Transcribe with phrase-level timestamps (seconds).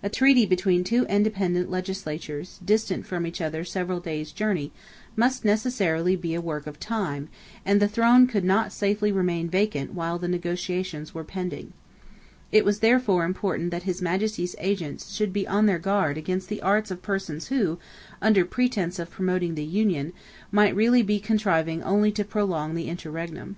[0.00, 4.70] A treaty between two independent legislatures, distant from each other several days' journey,
[5.16, 7.28] must necessarily be a work of time;
[7.64, 11.72] and the throne could not safely remain vacant while the negotiations were pending.
[12.52, 16.62] It was therefore important that His Majesty's agents should be on their guard against the
[16.62, 17.80] arts of persons who,
[18.22, 20.12] under pretence of promoting the union,
[20.52, 23.56] might really be contriving only to prolong the interregnum.